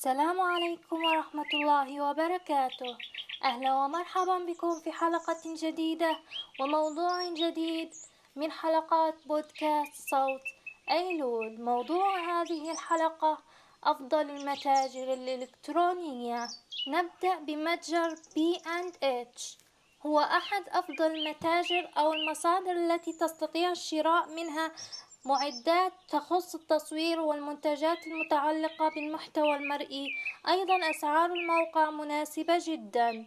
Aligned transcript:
السلام 0.00 0.40
عليكم 0.40 1.04
ورحمة 1.04 1.50
الله 1.54 1.88
وبركاته. 2.00 2.96
أهلا 3.44 3.74
ومرحبا 3.74 4.38
بكم 4.38 4.80
في 4.80 4.92
حلقة 4.92 5.42
جديدة 5.44 6.18
وموضوع 6.60 7.28
جديد 7.28 7.90
من 8.36 8.52
حلقات 8.52 9.14
بودكاست 9.26 10.08
صوت 10.10 10.40
أيلول. 10.90 11.60
موضوع 11.60 12.18
هذه 12.30 12.70
الحلقة 12.70 13.38
أفضل 13.84 14.30
المتاجر 14.30 15.12
الإلكترونية. 15.12 16.48
نبدأ 16.88 17.34
بمتجر 17.38 18.16
B&H 18.16 19.42
هو 20.06 20.20
أحد 20.20 20.62
أفضل 20.68 21.06
المتاجر 21.16 21.90
أو 21.96 22.12
المصادر 22.12 22.72
التي 22.72 23.12
تستطيع 23.12 23.70
الشراء 23.70 24.28
منها 24.28 24.72
معدات 25.24 25.92
تخص 26.08 26.54
التصوير 26.54 27.20
والمنتجات 27.20 28.06
المتعلقة 28.06 28.88
بالمحتوى 28.88 29.56
المرئي. 29.56 30.08
أيضا 30.48 30.90
أسعار 30.90 31.32
الموقع 31.32 31.90
مناسبة 31.90 32.58
جدا. 32.66 33.26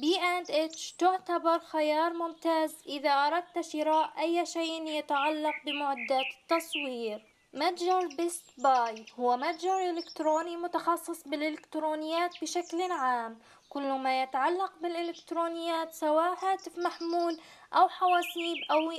B&H 0.00 0.96
تعتبر 0.98 1.58
خيار 1.58 2.12
ممتاز 2.12 2.74
إذا 2.86 3.10
أردت 3.10 3.60
شراء 3.60 4.12
أي 4.18 4.46
شيء 4.46 4.86
يتعلق 4.86 5.54
بمعدات 5.66 6.26
التصوير. 6.42 7.26
متجر 7.54 8.06
Best 8.06 8.44
Buy 8.58 9.06
هو 9.18 9.36
متجر 9.36 9.90
إلكتروني 9.90 10.56
متخصص 10.56 11.28
بالإلكترونيات 11.28 12.34
بشكل 12.42 12.92
عام. 12.92 13.38
كل 13.68 13.92
ما 13.92 14.22
يتعلق 14.22 14.72
بالإلكترونيات 14.82 15.94
سواء 15.94 16.44
هاتف 16.44 16.78
محمول 16.78 17.40
أو 17.74 17.88
حواسيب 17.88 18.56
أو 18.70 18.92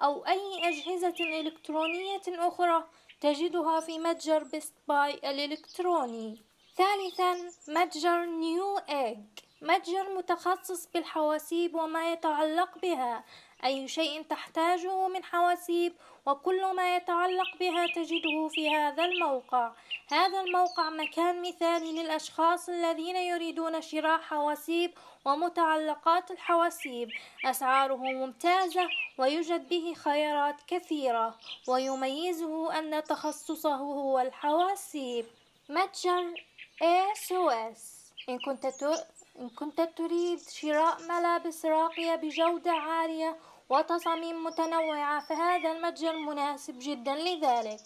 أو 0.00 0.26
أي 0.26 0.68
أجهزة 0.68 1.40
إلكترونية 1.40 2.22
أخرى 2.28 2.84
تجدها 3.20 3.80
في 3.80 3.98
متجر 3.98 4.44
Best 4.44 4.74
Buy 4.88 5.14
الإلكتروني. 5.14 6.53
ثالثا 6.76 7.50
متجر 7.68 8.24
Newegg. 8.24 9.18
متجر 9.62 10.16
متخصص 10.16 10.86
بالحواسيب 10.94 11.74
وما 11.74 12.12
يتعلق 12.12 12.78
بها 12.78 13.24
أي 13.64 13.88
شيء 13.88 14.22
تحتاجه 14.22 15.08
من 15.08 15.24
حواسيب 15.24 15.92
وكل 16.26 16.74
ما 16.74 16.96
يتعلق 16.96 17.56
بها 17.60 17.86
تجده 17.94 18.48
في 18.48 18.70
هذا 18.70 19.04
الموقع. 19.04 19.72
هذا 20.10 20.40
الموقع 20.40 20.90
مكان 20.90 21.42
مثالي 21.42 22.02
للأشخاص 22.02 22.68
الذين 22.68 23.16
يريدون 23.16 23.82
شراء 23.82 24.20
حواسيب 24.20 24.90
ومتعلقات 25.24 26.30
الحواسيب. 26.30 27.08
أسعاره 27.44 27.96
ممتازة 27.96 28.88
ويوجد 29.18 29.68
به 29.68 29.94
خيارات 29.94 30.56
كثيرة 30.66 31.38
ويميزه 31.68 32.78
أن 32.78 33.04
تخصصه 33.04 33.74
هو 33.74 34.20
الحواسيب. 34.20 35.26
متجر 35.68 36.44
ASOS 36.82 37.94
إن 38.28 38.38
كنت 38.38 38.66
إن 39.40 39.48
كنت 39.48 39.80
تريد 39.80 40.40
شراء 40.40 41.02
ملابس 41.02 41.64
راقية 41.66 42.14
بجودة 42.14 42.70
عالية 42.72 43.36
وتصاميم 43.68 44.44
متنوعة 44.44 45.26
فهذا 45.26 45.72
المتجر 45.72 46.16
مناسب 46.16 46.74
جدا 46.78 47.14
لذلك. 47.14 47.80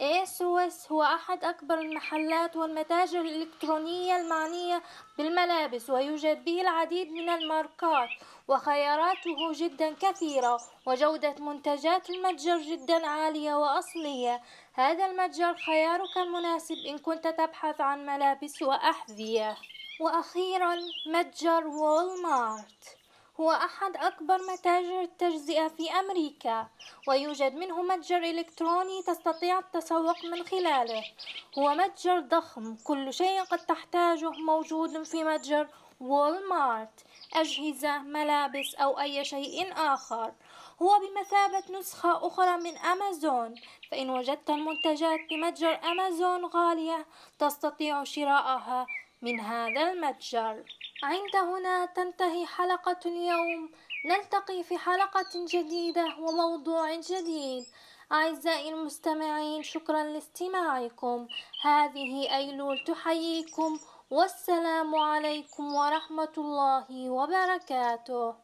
ASOS 0.00 0.92
هو 0.92 1.02
أحد 1.02 1.44
أكبر 1.44 1.78
المحلات 1.78 2.56
والمتاجر 2.56 3.20
الإلكترونية 3.20 4.16
المعنية 4.16 4.82
بالملابس 5.18 5.90
ويوجد 5.90 6.44
به 6.44 6.60
العديد 6.60 7.12
من 7.12 7.28
الماركات 7.28 8.08
وخياراته 8.48 9.52
جدا 9.52 9.94
كثيرة 9.94 10.60
وجودة 10.86 11.34
منتجات 11.38 12.10
المتجر 12.10 12.58
جدا 12.58 13.06
عالية 13.06 13.54
وأصلية. 13.54 14.42
هذا 14.72 15.06
المتجر 15.06 15.54
خيارك 15.54 16.16
المناسب 16.16 16.76
إن 16.88 16.98
كنت 16.98 17.26
تبحث 17.26 17.80
عن 17.80 18.06
ملابس 18.06 18.62
وأحذية. 18.62 19.56
وأخيرا 20.00 20.76
متجر 21.06 21.66
وول 21.66 22.22
مارت 22.22 23.03
هو 23.40 23.50
أحد 23.50 23.96
أكبر 23.96 24.38
متاجر 24.52 25.00
التجزئة 25.00 25.68
في 25.68 25.90
أمريكا 25.92 26.68
ويوجد 27.08 27.54
منه 27.54 27.82
متجر 27.82 28.16
إلكتروني 28.16 29.02
تستطيع 29.02 29.58
التسوق 29.58 30.24
من 30.24 30.46
خلاله. 30.46 31.04
هو 31.58 31.74
متجر 31.74 32.20
ضخم 32.20 32.76
كل 32.84 33.12
شيء 33.12 33.42
قد 33.42 33.58
تحتاجه 33.58 34.30
موجود 34.30 35.02
في 35.02 35.24
متجر 35.24 35.68
وول 36.00 36.48
مارت 36.48 37.04
أجهزة 37.34 37.98
ملابس 37.98 38.74
أو 38.74 39.00
أي 39.00 39.24
شيء 39.24 39.72
آخر. 39.76 40.32
هو 40.82 40.90
بمثابة 40.98 41.78
نسخة 41.78 42.26
أخرى 42.26 42.56
من 42.56 42.76
أمازون. 42.76 43.54
فإن 43.90 44.10
وجدت 44.10 44.50
المنتجات 44.50 45.20
بمتجر 45.30 45.80
أمازون 45.84 46.44
غالية 46.44 47.06
تستطيع 47.38 48.04
شراءها 48.04 48.86
من 49.22 49.40
هذا 49.40 49.92
المتجر. 49.92 50.64
عند 51.04 51.36
هنا 51.36 51.86
تنتهي 51.86 52.46
حلقة 52.46 53.00
اليوم. 53.06 53.70
نلتقي 54.06 54.62
في 54.62 54.78
حلقة 54.78 55.32
جديدة 55.34 56.06
وموضوع 56.18 56.94
جديد. 56.94 57.64
أعزائي 58.12 58.68
المستمعين 58.70 59.62
شكرا 59.62 60.02
لاستماعكم. 60.02 61.28
هذه 61.62 62.36
أيلول 62.36 62.84
تحييكم 62.86 63.78
والسلام 64.10 64.94
عليكم 64.94 65.74
ورحمة 65.74 66.34
الله 66.38 67.10
وبركاته. 67.10 68.34